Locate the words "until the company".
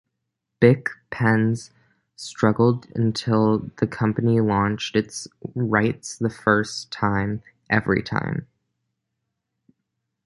2.95-4.39